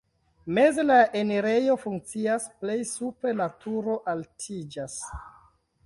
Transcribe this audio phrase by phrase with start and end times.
[0.59, 4.99] Meze la enirejo funkcias, plej supre la turo altiĝas.